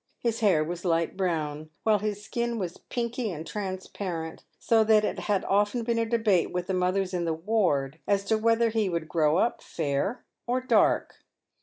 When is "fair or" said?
9.61-10.59